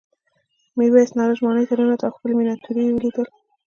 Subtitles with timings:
[0.77, 3.27] میرويس نارنج ماڼۍ ته ورننوت او ښکلې مېناتوري یې ولیدل.